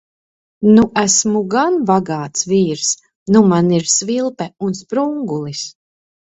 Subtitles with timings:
[0.77, 2.89] Nu esmu gan bagāts vīrs.
[3.37, 5.67] Nu man ir svilpe un sprungulis!